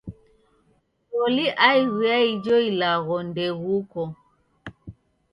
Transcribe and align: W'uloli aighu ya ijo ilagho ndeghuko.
W'uloli 1.13 1.45
aighu 1.69 1.99
ya 2.09 2.17
ijo 2.31 2.55
ilagho 2.69 3.17
ndeghuko. 3.29 4.01